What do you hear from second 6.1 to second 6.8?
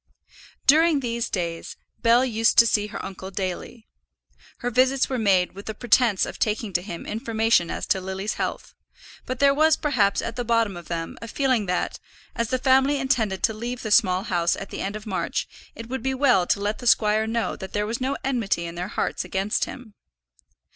of taking